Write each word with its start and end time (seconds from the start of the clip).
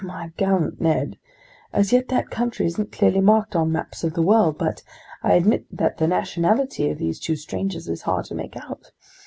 "My 0.03 0.31
gallant 0.35 0.81
Ned, 0.81 1.19
as 1.71 1.93
yet 1.93 2.07
that 2.07 2.31
country 2.31 2.65
isn't 2.65 2.91
clearly 2.91 3.21
marked 3.21 3.55
on 3.55 3.71
maps 3.71 4.03
of 4.03 4.15
the 4.15 4.23
world, 4.23 4.57
but 4.57 4.81
I 5.21 5.33
admit 5.35 5.67
that 5.71 5.99
the 5.99 6.07
nationality 6.07 6.89
of 6.89 6.97
these 6.97 7.19
two 7.19 7.35
strangers 7.35 7.87
is 7.87 8.01
hard 8.01 8.25
to 8.25 8.33
make 8.33 8.57
out! 8.57 8.93